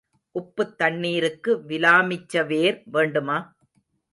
உப்புத் 0.35 0.73
தண்ணீருக்கு 0.77 1.51
விலாமிச்சவேர் 1.67 2.79
வேண்டுமா? 2.91 3.37